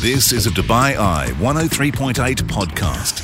[0.00, 2.14] This is a Dubai Eye 103.8
[2.44, 3.20] podcast.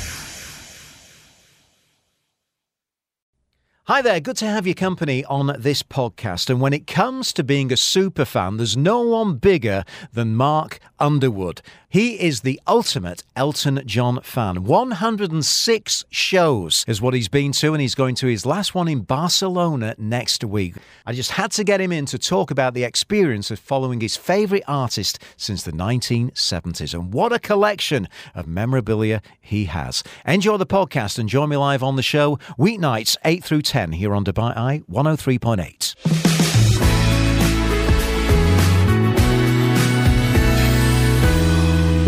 [3.85, 6.51] Hi there, good to have your company on this podcast.
[6.51, 10.79] And when it comes to being a super fan, there's no one bigger than Mark
[10.99, 11.63] Underwood.
[11.89, 14.65] He is the ultimate Elton John fan.
[14.65, 19.03] 106 shows is what he's been to, and he's going to his last one in
[19.03, 20.75] Barcelona next week.
[21.05, 24.17] I just had to get him in to talk about the experience of following his
[24.17, 26.93] favourite artist since the 1970s.
[26.93, 30.03] And what a collection of memorabilia he has.
[30.25, 34.13] Enjoy the podcast and join me live on the show, weeknights 8 through 10 here
[34.13, 36.16] on Dubai Eye 103.8.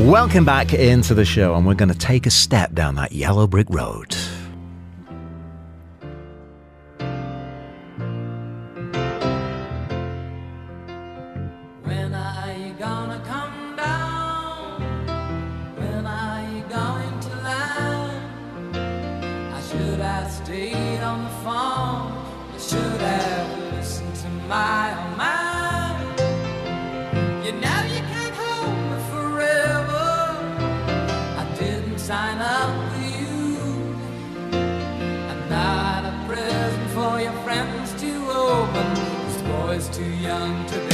[0.08, 3.48] Welcome back into the show, and we're going to take a step down that yellow
[3.48, 4.16] brick road.
[11.84, 14.30] When are you gonna come down?
[32.10, 33.60] Sign up with you.
[35.30, 38.88] I'm not a present for your friends to open.
[39.28, 40.89] This boy's too young to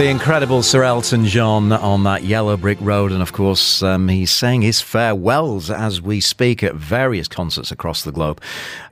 [0.00, 3.12] the incredible Sir Elton John on that yellow brick road.
[3.12, 8.02] And of course, um, he's saying his farewells as we speak at various concerts across
[8.04, 8.40] the globe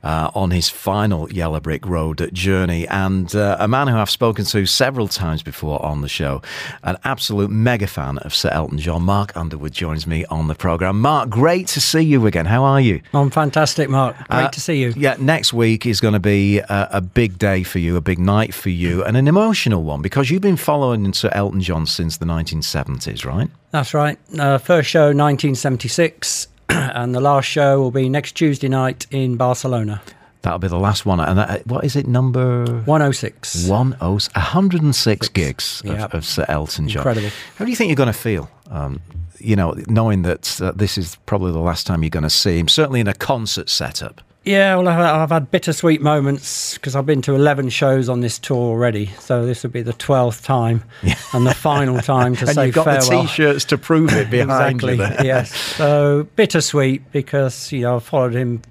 [0.03, 2.87] uh, on his final yellow brick road journey.
[2.89, 6.43] And uh, a man who I've spoken to several times before on the show,
[6.83, 11.01] an absolute mega fan of Sir Elton John, Mark Underwood, joins me on the programme.
[11.01, 12.45] Mark, great to see you again.
[12.45, 13.01] How are you?
[13.15, 14.15] I'm fantastic, Mark.
[14.27, 14.93] Great Uh, to see you.
[14.95, 18.19] Yeah, next week is going to be a, a big day for you, a big
[18.19, 22.17] night for you, and an emotional one because you've been following Sir Elton John since
[22.17, 23.49] the 1970s, right?
[23.71, 24.17] That's right.
[24.37, 30.01] Uh, first show 1976, and the last show will be next Tuesday night in Barcelona.
[30.41, 31.19] That'll be the last one.
[31.19, 33.65] And that, what is it, number 106.
[33.67, 36.13] 10, 106 gigs of, Yep.
[36.13, 37.01] of Sir Elton John.
[37.01, 37.29] Incredible.
[37.57, 38.49] How do you think you're going to feel?
[38.71, 39.01] Um,
[39.39, 42.57] you know, knowing that uh, this is probably the last time you're going to see
[42.57, 44.21] him, certainly in a concert setup.
[44.45, 48.39] Yeah, well, I've, I've had bittersweet moments because I've been to 11 shows on this
[48.39, 49.07] tour already.
[49.19, 50.83] So this will be the 12th time
[51.33, 53.23] and the final time to and say you've got farewell.
[53.23, 54.95] the T-shirts to prove it behind exactly.
[54.95, 55.25] you.
[55.27, 55.53] Yes.
[55.53, 58.61] So bittersweet because you know I've followed him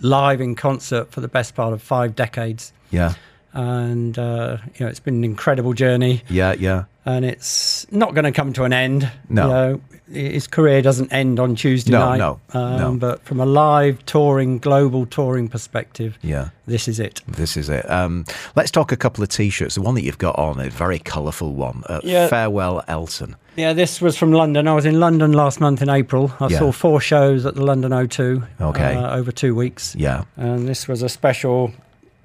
[0.00, 3.14] live in concert for the best part of five decades, Yeah,
[3.54, 6.84] and uh, you know it's been an incredible journey, yeah, yeah.
[7.06, 9.10] and it's not going to come to an end.
[9.28, 9.46] No.
[9.46, 9.80] You know,
[10.12, 12.18] his career doesn't end on Tuesday No, night.
[12.18, 12.94] no, um, no.
[12.96, 16.50] But from a live touring, global touring perspective, Yeah.
[16.66, 17.22] this is it.
[17.26, 17.88] This is it.
[17.90, 19.76] Um, let's talk a couple of T-shirts.
[19.76, 21.84] The one that you've got on, a very colourful one.
[21.88, 22.28] Uh, Yeah.
[22.28, 23.34] Farewell, Elton.
[23.56, 24.68] Yeah, this was from London.
[24.68, 26.30] I was in London last month in April.
[26.38, 26.58] I Yeah.
[26.58, 28.94] saw four shows at the London O2 Okay.
[28.96, 29.96] uh, over two weeks.
[29.96, 31.72] Yeah, And this was a special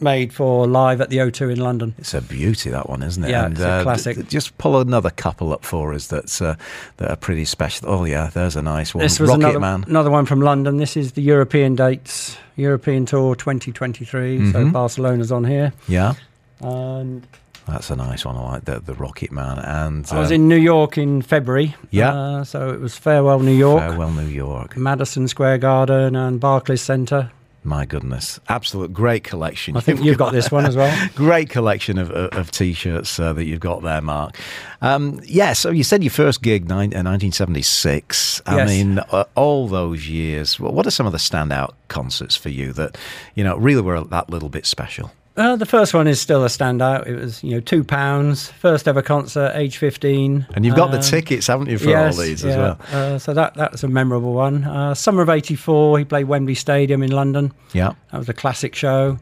[0.01, 1.93] made for live at the O2 in London.
[1.97, 3.29] it's a beauty that one, isn't it?
[3.29, 4.17] Yeah, and, it's a uh, classic.
[4.17, 6.55] d- just pull another couple up for us that's uh,
[6.97, 7.89] that are pretty special.
[7.89, 9.01] Oh yeah, there's a nice one.
[9.03, 9.83] This was Rocket another, Man.
[9.87, 10.77] another one from London.
[10.77, 14.51] This is the European dates, European Tour 2023.
[14.51, 14.71] So Mhm.
[14.71, 15.73] Barcelona's on here.
[15.87, 16.13] Yeah,
[16.61, 17.25] And
[17.67, 18.35] that's a nice one.
[18.35, 19.59] I like the the Rocket Man.
[19.59, 21.75] And I was uh, in New York in February.
[21.91, 22.13] Yeah.
[22.13, 24.75] Uh, so it was Farewell New York, Farewell, New York.
[24.77, 27.31] Madison Square Garden, and Barclays Centre.
[27.69, 29.77] My goodness, absolute great collection.
[29.77, 30.89] I think you've got this one as well.
[31.15, 34.35] Great collection of, of, of t-shirts uh, that you've got there, Mark.
[34.81, 38.41] Um, yeah, so you said your first gig, uh, 1976.
[38.47, 38.69] I Yes.
[38.69, 40.59] mean, uh, all those years.
[40.59, 42.97] What are some of the standout concerts for you that,
[43.35, 45.11] you know, really were that little bit special?
[45.37, 47.07] Uh, the first one is still a standout.
[47.07, 50.45] It was, you know, two pounds, first ever concert, age fifteen.
[50.53, 52.49] And you've got the Um, tickets, haven't you, for yes, all these yeah.
[52.49, 52.79] as well?
[52.91, 54.65] Uh, so that that was a memorable one.
[54.65, 57.53] Uh, summer of '84, he played Wembley Stadium in London.
[57.73, 57.93] Yeah.
[58.11, 59.17] That was a classic show.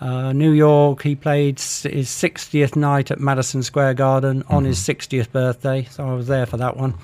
[0.00, 5.16] Uh, New York, he played his 60th night at Madison Square Garden on his Mm-hmm.
[5.16, 5.88] 60th birthday.
[5.90, 6.94] So I was there for that one.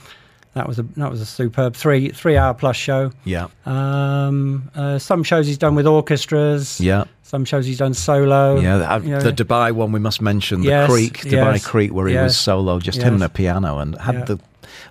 [0.54, 3.10] That was a that was a superb three three hour plus show.
[3.24, 3.48] Yeah.
[3.66, 6.80] Um, uh, some shows he's done with orchestras.
[6.80, 7.04] Yeah.
[7.22, 8.60] Some shows he's done solo.
[8.60, 9.20] Yeah, the, uh, you know.
[9.20, 12.36] the Dubai one we must mention, the Yes, Creek, Dubai yes, Creek, where he was
[12.36, 14.38] solo, just him and a piano, and had the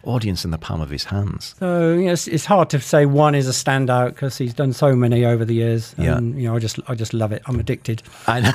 [0.04, 1.56] audience in the palm of his hands.
[1.60, 4.74] So you know, it's, it's hard to say one is a standout because he's done
[4.74, 5.94] so many over the years.
[5.98, 6.18] Yeah.
[6.18, 7.42] And you know, I just I just love it.
[7.46, 8.04] I'm addicted.
[8.28, 8.54] I know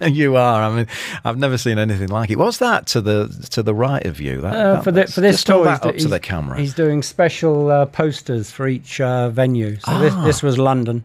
[0.06, 0.62] you are.
[0.62, 0.86] I mean,
[1.24, 2.36] I've never seen anything like it.
[2.38, 4.40] What's that to the to the right of you?
[4.40, 6.20] That, Uh, that- for the, for this just hold tour, that he's, up to the
[6.20, 6.58] camera.
[6.58, 9.76] He's doing special uh, posters for each uh, venue.
[9.80, 10.24] So this, Ah.
[10.24, 11.04] this was London.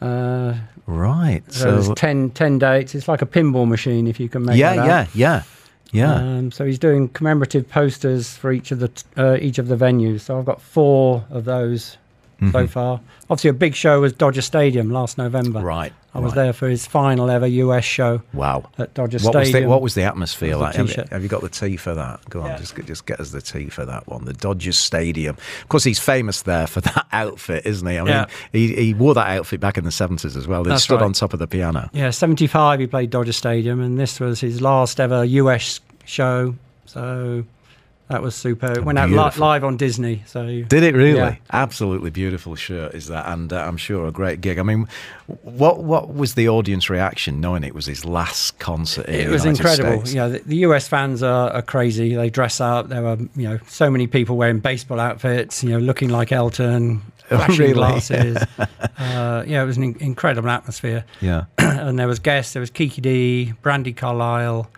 [0.00, 0.54] Uh,
[0.86, 1.42] right.
[1.48, 2.94] so So, there's 10, 10 dates.
[2.94, 4.86] It's like a pinball machine, if you can make yeah, out.
[4.86, 5.42] yeah, yeah,
[5.90, 6.14] yeah.
[6.14, 9.76] Um, so he's doing commemorative posters for each of the t- uh, each of the
[9.76, 10.20] venues.
[10.20, 11.96] So I've got four of those
[12.40, 12.52] Mm-hmm.
[12.52, 13.00] so far.
[13.28, 15.58] Obviously, a big show was Dodger Stadium last November.
[15.60, 15.92] right.
[16.14, 16.44] I was right.
[16.44, 18.70] there for his final ever US show Wow.
[18.78, 19.70] at Dodger What was, the, Stadium.
[19.70, 20.74] what was the atmosphere the like?
[20.76, 21.08] Have, T-shirt.
[21.10, 22.20] have you got the tea for that?
[22.30, 22.58] Go on, Yeah.
[22.58, 24.24] just, just get us the tea for that one.
[24.24, 25.36] The Dodgers Stadium.
[25.62, 27.98] Of course, he's famous there for that outfit, isn't he?
[27.98, 28.26] I mean, Yeah.
[28.52, 30.62] he, he wore that outfit back in the 70s as well.
[30.64, 31.04] He That's stood right.
[31.04, 31.90] on top of the piano.
[31.92, 36.54] Yeah, 75 he played Dodger Stadium, and this was his last ever US show.
[36.86, 37.44] So
[38.08, 38.72] that was super.
[38.72, 40.22] It went out li- live on Disney.
[40.26, 41.18] So Did it really?
[41.18, 41.36] Yeah.
[41.52, 44.58] Absolutely beautiful shirt is that, and uh, I'm sure a great gig.
[44.58, 44.88] I mean,
[45.42, 49.08] what what was the audience reaction knowing it was his last concert?
[49.08, 50.00] it was United incredible.
[50.00, 50.14] States?
[50.14, 52.14] Know, the, the US fans are, are crazy.
[52.14, 52.88] They dress up.
[52.88, 55.62] There were you know so many people wearing baseball outfits.
[55.62, 57.74] You know, looking like Elton, flashing Really?
[57.74, 58.36] glasses.
[58.98, 61.04] uh, yeah, it was an in- incredible atmosphere.
[61.20, 61.44] yeah.
[61.58, 62.54] and there was guests.
[62.54, 64.70] There was Kiki Dee, Brandi Carlile.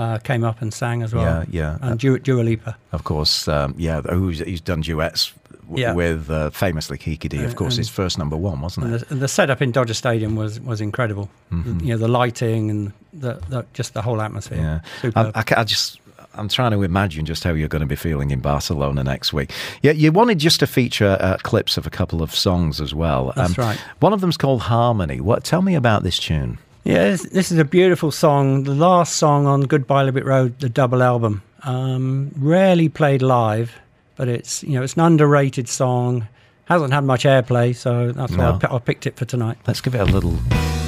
[0.00, 1.24] Uh, came up and sang as well.
[1.24, 1.78] Yeah, yeah.
[1.82, 2.74] And Dua, Dua Lipa.
[2.92, 4.00] Of course, um, yeah.
[4.00, 5.32] Who's he's done duets
[5.68, 5.92] w- Yeah.
[5.94, 7.44] with uh, famously Kiki Dee.
[7.44, 9.08] Of course, and- his first number one, wasn't it?
[9.08, 11.28] the, the setup in Dodger Stadium was was incredible.
[11.52, 11.80] Mm-hmm.
[11.84, 14.82] You know, the lighting and the, the just the whole atmosphere.
[15.02, 15.10] Yeah.
[15.16, 16.00] I, I, I just
[16.34, 19.50] I'm trying to imagine just how you're going to be feeling in Barcelona next week.
[19.82, 23.28] Yeah, you wanted just to feature uh, clips of a couple of songs as well.
[23.28, 23.78] Um, That's right.
[24.00, 25.20] One of them's called Harmony.
[25.20, 25.44] What?
[25.44, 26.58] Tell me about this tune.
[26.84, 28.64] Yeah, this, this is a beautiful song.
[28.64, 31.42] The last song on Goodbye Yellow Brick Road, the double album.
[31.62, 33.74] Um, rarely played live,
[34.16, 36.26] but it's you know it's an underrated song.
[36.64, 38.54] Hasn't had much airplay, so that's why No.
[38.54, 39.58] I, pi- I picked it for tonight.
[39.66, 40.36] Let's give it a little.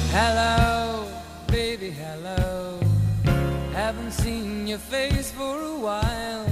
[0.09, 1.07] Hello,
[1.47, 2.79] baby, hello.
[3.73, 6.47] Haven't seen your face for a while.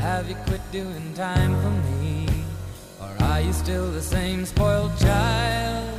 [0.00, 1.70] Have you quit doing time for
[2.00, 2.26] me?
[3.00, 5.95] Or are you still the same spoiled child?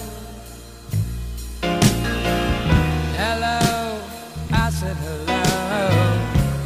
[5.04, 5.86] Hello.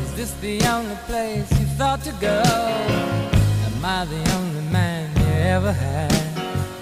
[0.04, 2.42] Is this the only place you thought to go?
[3.68, 6.12] Am I the only man you ever had?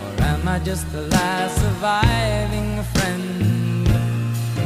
[0.04, 3.88] Or am I just the last surviving friend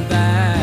[0.10, 0.63] that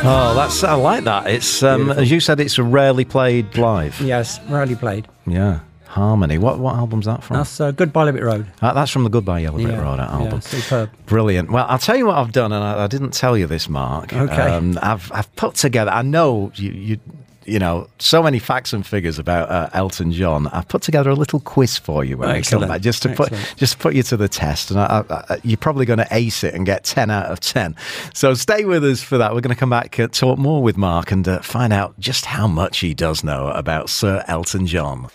[0.00, 1.26] Oh, that's I like that.
[1.26, 4.00] It's um, as you said, it's rarely played live.
[4.00, 5.08] Yes, rarely played.
[5.26, 6.38] Yeah, Harmony.
[6.38, 7.36] What what album's that from?
[7.38, 8.46] That's uh, Goodbye Yellow Brick Road.
[8.62, 10.32] Uh, that's from the Goodbye Yellow Brick Yeah, Road album.
[10.34, 10.90] yeah, superb.
[11.06, 11.50] Brilliant.
[11.50, 14.12] Well, I'll tell you what I've done, and I, I didn't tell you this, Mark.
[14.14, 14.34] Okay.
[14.42, 15.90] Um, I've I've put together.
[15.90, 17.00] I know you you
[17.48, 20.46] you know so many facts and figures about uh, Elton John.
[20.48, 23.32] I've put together a little quiz for you when we come back, just to put
[23.56, 24.70] just to put you to the test.
[24.70, 27.40] And I, I, I, you're probably going to ace it and get ten out of
[27.40, 27.74] ten.
[28.14, 29.34] So stay with us for that.
[29.34, 32.26] We're going to come back uh, talk more with Mark and uh, find out just
[32.26, 35.08] how much he does know about Sir Elton John.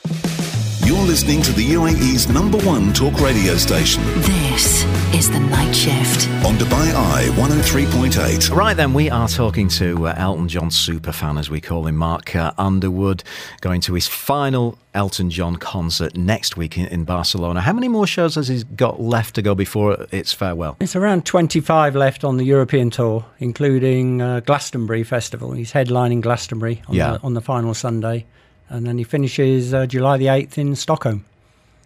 [0.85, 6.27] You're listening to the UAE's number one talk radio station This is the night shift.
[6.45, 8.53] on Dubai Eye 103.8.
[8.53, 12.35] Right then, we are talking to uh, Elton John superfan, as we call him, Mark
[12.35, 13.23] uh, Underwood,
[13.61, 17.61] going to his final Elton John concert next week in, in Barcelona.
[17.61, 20.75] How many more shows has he got left to go before it's farewell?
[20.81, 25.53] It's around 25 left on the European tour, including uh, Glastonbury Festival.
[25.53, 27.11] He's headlining Glastonbury on, Yeah.
[27.13, 28.25] the, on the final Sunday.
[28.73, 31.25] And then he finishes uh, July the 8th in Stockholm.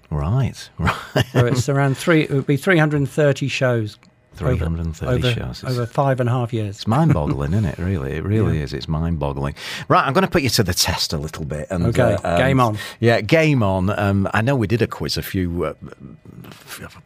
[0.10, 1.26] Right, right.
[1.34, 2.22] So it's around three.
[2.22, 3.98] It would be 330 shows.
[4.42, 5.60] Over- 330 over, shows.
[5.64, 6.78] It's- over five and a half years.
[6.78, 7.78] It's mind boggling, isn't it?
[7.78, 8.74] Really, it really is.
[8.74, 9.56] It's mind boggling.
[9.88, 11.68] Right, I'm going to put you to the test a little bit.
[11.70, 12.78] And, Okay, uh, um, game on.
[13.00, 13.90] Yeah, game on.
[13.98, 15.74] Um, I know we did a quiz a few, uh,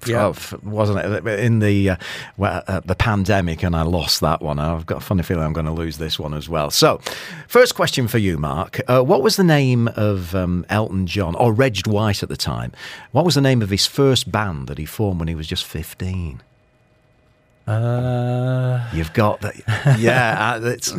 [0.05, 0.29] Yeah.
[0.29, 1.95] f- wasn't it, in the uh,
[2.37, 4.59] well, uh, the pandemic, and I lost that one.
[4.59, 6.69] I've got a funny feeling I'm going to lose this one as well.
[6.71, 6.99] So,
[7.47, 8.81] first question for you, Mark.
[8.87, 12.71] Uh, what was the name of um, Elton John, or Reg Dwight at the time?
[13.11, 15.65] What was the name of his first band that he formed when he was just
[15.65, 16.41] 15?
[17.67, 19.55] Uh, You've got that.
[19.99, 20.93] Yeah, uh, it's.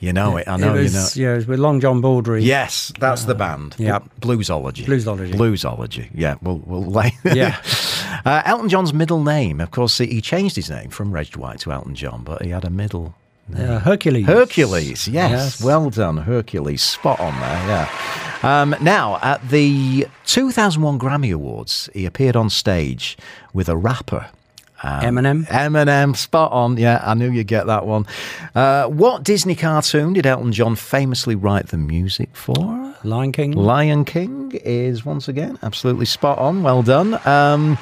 [0.00, 0.48] You know it.
[0.48, 0.98] I know it you know.
[0.98, 2.42] was, yeah, it was with Long John Baldry.
[2.42, 3.76] Yes, that's the band.
[3.78, 4.00] yeah.
[4.20, 4.84] Bluesology.
[4.84, 5.32] Bluesology.
[5.32, 6.10] Bluesology.
[6.12, 7.12] Yeah, we'll we'll lay.
[7.24, 7.60] Yeah.
[8.24, 11.72] uh, Elton John's middle name, of course, he changed his name from Reg Dwight to
[11.72, 13.14] Elton John, but he had a middle.
[13.56, 14.26] Uh, Hercules.
[14.26, 15.30] Hercules, yes.
[15.30, 15.62] Yes.
[15.62, 16.82] Well done, Hercules.
[16.82, 17.88] Spot on there, yeah.
[18.42, 23.16] Um, now, at the 2001 Grammy Awards, he appeared on stage
[23.52, 24.30] with a rapper.
[24.82, 25.46] Um, Eminem.
[25.46, 26.76] Eminem, spot on.
[26.76, 28.06] Yeah, I knew you'd get that one.
[28.54, 32.94] Uh, what Disney cartoon did Elton John famously write the music for?
[33.04, 33.52] Lion King.
[33.52, 36.62] Lion King is once again absolutely spot on.
[36.62, 37.14] Well done.
[37.26, 37.78] Um,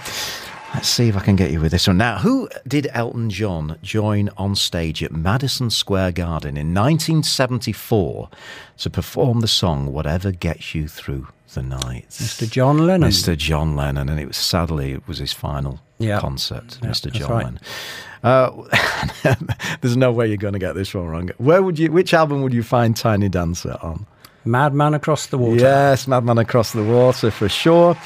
[0.75, 1.99] let's see if I can get you with this one.
[1.99, 8.29] Now, who did Elton John join on stage at Madison Square Garden in 1974
[8.79, 12.09] to perform the song Whatever Gets You Through the Night?
[12.11, 12.49] Mr.
[12.50, 13.11] John Lennon.
[13.11, 13.37] Mr.
[13.37, 16.21] John Lennon, and it was sadly it was his final Yeah.
[16.21, 17.11] concert, Yeah, Mr.
[17.12, 17.45] John right.
[17.45, 17.61] Lennon.
[18.23, 19.35] Uh,
[19.81, 21.31] there's no way you're going to get this one wrong.
[21.39, 21.91] Where would you?
[21.91, 24.07] Which album would you find Tiny Dancer on?
[24.45, 25.57] Madman Across the Water.
[25.61, 27.97] Yes, Madman Across the Water for sure.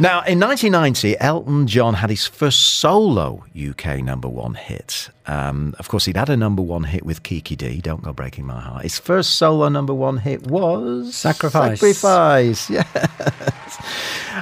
[0.00, 5.10] Now, in 1990, Elton John had his first solo UK number one hit.
[5.26, 8.46] Um, of course, he'd had a number one hit with Kiki Dee, Don't Go Breaking
[8.46, 8.84] My Heart.
[8.84, 11.80] His first solo number one hit was Sacrifice.
[11.80, 12.86] Sacrifice, yes.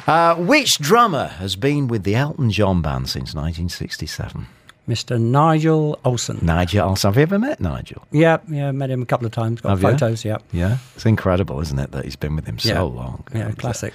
[0.06, 4.46] Uh, which drummer has been with the Elton John band since 1967?
[4.88, 5.20] Mr.
[5.20, 6.40] Nigel Olsson.
[6.42, 7.04] Nigel Olsson.
[7.04, 8.06] Have you ever met Nigel?
[8.12, 9.60] Yeah, yeah, met him a couple of times.
[9.60, 9.90] Got Have you?
[9.90, 10.38] photos, yeah.
[10.52, 12.74] Yeah, it's incredible, isn't it, that he's been with him Yeah.
[12.74, 13.24] so long?
[13.34, 13.92] Yeah, uh, classic.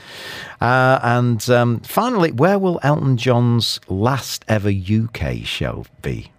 [0.60, 6.32] Uh, and um, finally, where will Elton John's last ever UK show be?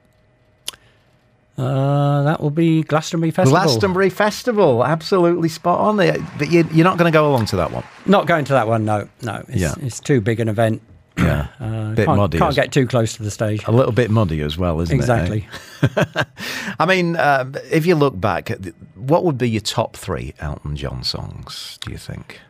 [1.59, 3.59] Uh, that will be Glastonbury Festival.
[3.63, 5.97] Glastonbury Festival, absolutely spot on.
[5.97, 7.85] There, but you, you're not going to go along to that one.
[8.07, 9.09] Not going to that one, no.
[9.23, 9.75] No, it's, Yeah.
[9.81, 10.81] it's too big an event.
[11.19, 12.39] Yeah, Uh, bit can't, muddy.
[12.39, 13.63] Can't get too close to the stage.
[13.67, 15.47] a little bit muddy as well, isn't Exactly.
[15.83, 15.91] it?
[16.17, 16.25] eh?
[16.81, 18.51] I mean, uh, if you look back,
[18.95, 21.79] what would be your top three Elton John songs?
[21.83, 22.41] Do you think?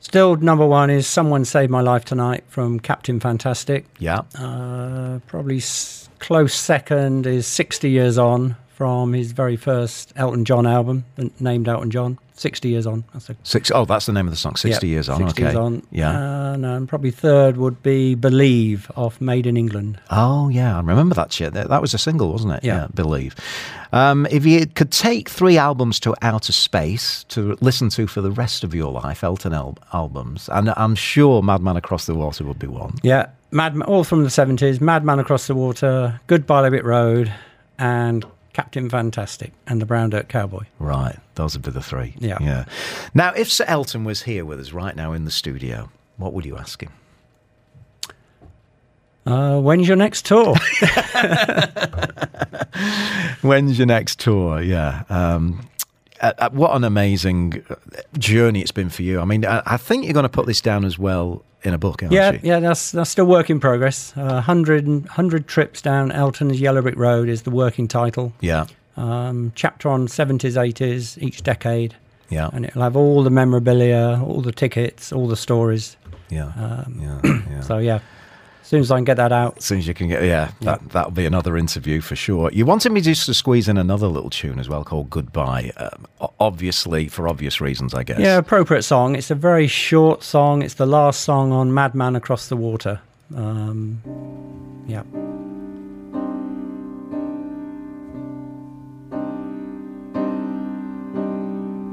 [0.00, 3.86] Still, number one is Someone Saved My Life Tonight from Captain Fantastic.
[3.98, 10.44] Yeah, Uh, probably s- close second is 60 Years On from his very first Elton
[10.44, 11.04] John album,
[11.38, 12.18] named Elton John.
[12.42, 13.04] 60 Years On.
[13.12, 13.70] That's a, six.
[13.70, 14.56] Oh, that's the name of the song.
[14.56, 15.18] Sixty yeah, years on.
[15.18, 15.52] 60 okay.
[15.52, 15.86] Years On.
[15.90, 16.10] Yeah.
[16.10, 20.00] Uh, no, and probably third would be Believe off Made in England.
[20.10, 21.52] Oh yeah, I remember that shit.
[21.52, 22.64] That, that was a single, wasn't it?
[22.64, 22.86] Yeah.
[22.94, 23.34] believe.
[23.92, 28.30] Um, if you could take three albums to outer space to listen to for the
[28.30, 32.58] rest of your life, Elton al- albums, and I'm sure Madman Across the Water would
[32.58, 32.94] be one.
[33.02, 37.32] Yeah, Madman, all from the 70s Madman Across the Water, Goodbye Yellow Brick Road,
[37.76, 40.64] and Captain Fantastic and the Brown Dirt Cowboy.
[40.78, 42.14] Right, those would be the three.
[42.18, 42.38] Yeah.
[42.40, 42.64] yeah.
[43.14, 46.44] Now, if Sir Elton was here with us right now in the studio, what would
[46.44, 46.92] you ask him?
[49.24, 50.56] Uh, when's your next tour?
[53.42, 54.60] When's your next tour?
[54.60, 55.02] Yeah.
[55.08, 55.68] Um,
[56.22, 57.74] uh, uh, what an amazing uh,
[58.16, 59.20] journey it's been for you.
[59.20, 61.78] I mean, I, I think you're going to put this down as well in a
[61.78, 62.40] book, aren't yeah, you?
[62.42, 64.12] yeah, that's that's still work in progress.
[64.16, 68.32] Uh, 100, 100 trips down Elton's Yellow Brick Road is the working title.
[68.40, 68.66] Yeah.
[68.96, 71.96] Um, chapter on 70s, 80s, each decade.
[72.28, 72.50] Yeah.
[72.52, 75.96] And it'll have all the memorabilia, all the tickets, all the stories.
[76.30, 76.52] Yeah.
[76.56, 77.42] Um, yeah.
[77.52, 77.60] Yeah.
[77.60, 77.98] So, yeah,
[78.72, 79.58] soon as I can get that out.
[79.58, 82.50] As soon as you can get, yeah, that that'll be another interview for sure.
[82.52, 86.06] You wanted me just to squeeze in another little tune as well called "Goodbye," um,
[86.40, 88.18] obviously for obvious reasons, I guess.
[88.18, 89.14] Yeah, appropriate song.
[89.14, 90.62] It's a very short song.
[90.62, 93.00] It's the last song on Madman Across the Water.
[93.36, 94.00] Um,
[94.86, 95.02] yeah.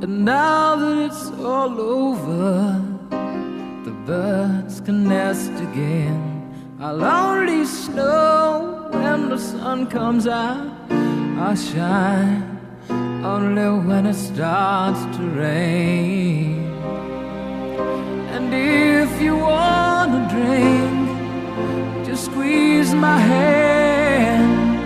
[0.02, 2.82] And now that it's all over,
[3.84, 6.39] the birds can nest again.
[6.82, 10.72] I'll only snow when the sun comes out.
[11.38, 12.58] I'll shine
[13.22, 16.72] only when it starts to rain.
[18.34, 24.80] And if you wanna drink, just squeeze my hand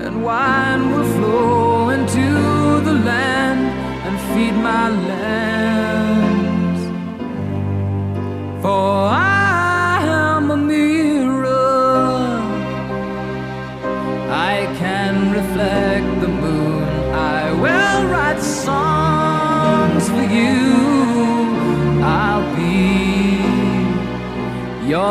[0.00, 2.26] and wine will flow into
[2.88, 3.66] the land
[4.06, 5.55] and feed my lambs.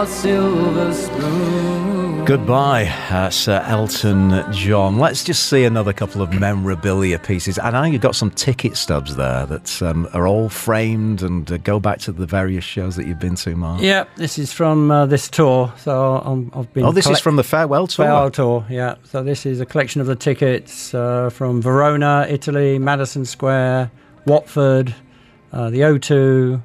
[0.05, 2.25] Your silver spoon.
[2.25, 4.97] Goodbye, uh, Sir Elton John.
[4.97, 7.57] Let's just see another couple of memorabilia pieces.
[7.57, 11.51] And I know you've got some ticket stubs there that um, are all framed and
[11.51, 13.81] uh, go back to the various shows that you've been to, Mark.
[13.81, 15.73] Yeah, this is from uh, this tour.
[15.77, 16.85] So I'm, I've been.
[16.85, 18.05] Oh, this is from the farewell tour.
[18.05, 18.95] Farewell tour, yeah.
[19.03, 23.91] So this is a collection of the tickets uh, from Verona, Italy, Madison Square,
[24.25, 24.93] Watford,
[25.51, 26.61] uh, the O2,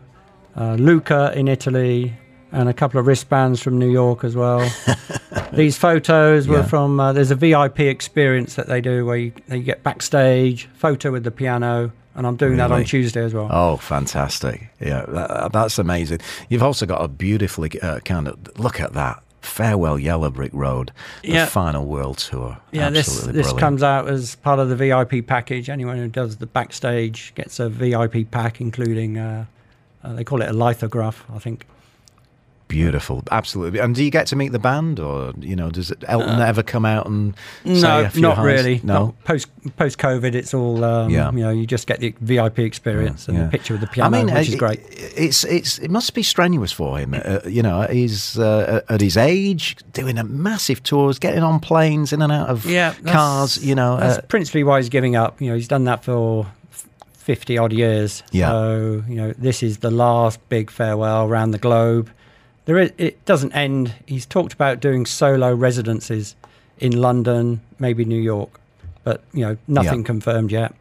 [0.57, 2.15] uh, Lucca in Italy,
[2.53, 4.69] and a couple of wristbands from New York as well.
[5.53, 6.67] These photos were Yeah.
[6.67, 6.99] from.
[7.01, 11.25] Uh, there's a VIP experience that they do where you, you get backstage, photo with
[11.25, 13.49] the piano, and I'm doing that on Tuesday as well.
[13.51, 14.69] Oh, fantastic!
[14.81, 16.21] Yeah, that, that's amazing.
[16.49, 20.93] You've also got a beautifully uh, kind of look at that farewell Yellow Brick Road,
[21.23, 21.47] the Yeah.
[21.47, 22.59] final world tour.
[22.73, 23.61] Yeah, this Absolutely this brilliant.
[23.61, 25.69] comes out as part of the VIP package.
[25.71, 29.47] Anyone who does the backstage gets a VIP pack, including uh,
[30.05, 31.65] uh, they call it a lithograph, I think.
[32.71, 33.81] Beautiful, absolutely.
[33.81, 36.63] And do you get to meet the band, or you know, does it, Elton ever
[36.63, 37.35] come out and
[37.67, 38.47] say no, a few not highs?
[38.47, 38.81] really.
[38.83, 41.31] No, Not post post COVID, it's all um, Yeah.
[41.33, 41.51] you know.
[41.51, 43.45] You just get the VIP experience and Yeah.
[43.45, 44.81] the picture with the piano, which uh, is great.
[44.89, 47.13] It's it's it must be strenuous for him.
[47.15, 52.13] Uh, you know, he's uh, at his age doing a massive tours, getting on planes
[52.13, 53.63] in and out of Yeah, cars.
[53.63, 55.41] You know, That's uh, principally why he's giving up.
[55.41, 56.47] You know, he's done that for
[57.13, 58.23] fifty odd years.
[58.33, 58.49] Yeah.
[58.51, 62.09] So you know, this is the last big farewell around the globe.
[62.67, 63.95] There is, it doesn't end.
[64.07, 66.37] He's talked about doing solo residences
[66.79, 68.61] in London, maybe New York,
[69.05, 70.07] but you know, nothing Yeah.
[70.07, 70.75] confirmed yet.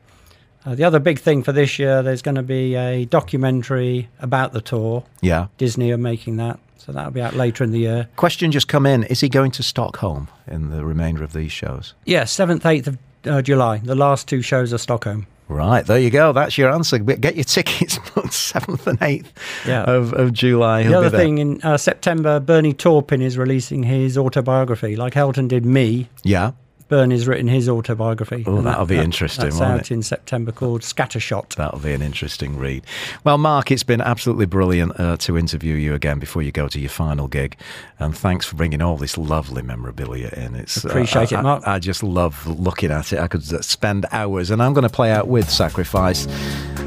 [0.66, 4.52] Uh, the other big thing for this year, there's going to be a documentary about
[4.54, 5.04] the tour.
[5.22, 5.48] yeah.
[5.58, 8.08] Disney are making that, so that'll be out later in the year.
[8.18, 11.94] Question just come in: Is he going to Stockholm in the remainder of these shows?
[12.06, 13.78] Yeah, seventh, eighth of uh, July.
[13.78, 15.28] The last two shows are Stockholm.
[15.50, 16.32] Right, there you go.
[16.32, 17.00] That's your answer.
[17.00, 19.34] Get your tickets on seventh and eighth
[19.68, 19.84] Yeah.
[19.84, 20.84] of, of July.
[20.84, 25.48] He'll The other thing in uh, September, Bernie Taupin is releasing his autobiography, like Elton
[25.48, 26.08] did me.
[26.24, 26.52] yeah.
[26.90, 28.44] Bernie's written his autobiography.
[28.48, 29.92] Oh, that'll be interesting, That's out it?
[29.92, 31.56] in September, called Scattershot.
[31.56, 32.84] That'll be an interesting read.
[33.24, 36.80] Well, Mark, it's been absolutely brilliant uh, to interview you again before you go to
[36.80, 37.56] your final gig,
[38.00, 40.56] and thanks for bringing all this lovely memorabilia in.
[40.56, 41.64] It's uh, Appreciate I- it, Mark.
[41.68, 43.20] I, I just love looking at it.
[43.20, 46.28] I could uh, spend hours, and I'm going to play out with Sacrifice.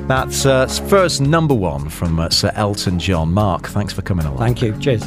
[0.08, 3.32] That's uh, first number one from uh, Sir Elton John.
[3.32, 4.38] Mark, thanks for coming along.
[4.38, 4.76] Thank you.
[4.78, 5.06] Cheers.